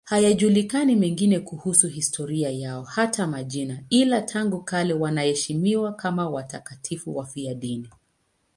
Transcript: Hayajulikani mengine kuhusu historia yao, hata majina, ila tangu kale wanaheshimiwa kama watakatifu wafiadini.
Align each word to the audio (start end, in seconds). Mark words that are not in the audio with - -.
Hayajulikani 0.03 0.95
mengine 0.95 1.39
kuhusu 1.39 1.87
historia 1.87 2.49
yao, 2.49 2.83
hata 2.83 3.27
majina, 3.27 3.83
ila 3.89 4.21
tangu 4.21 4.61
kale 4.61 4.93
wanaheshimiwa 4.93 5.93
kama 5.93 6.29
watakatifu 6.29 7.15
wafiadini. 7.17 7.89